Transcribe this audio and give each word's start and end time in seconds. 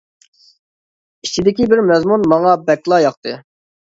ئىچىدىكى 1.27 1.67
بىر 1.73 1.81
مەزمۇن 1.89 2.23
ماڭا 2.31 2.55
بەكلا 2.71 2.99
ياقتى. 3.05 3.35